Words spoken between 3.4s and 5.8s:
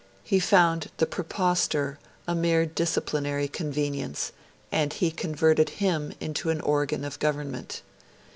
convenience, and he converted